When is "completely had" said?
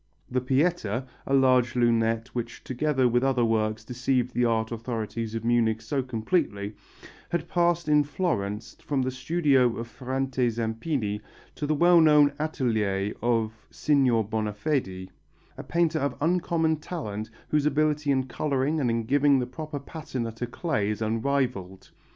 6.01-7.47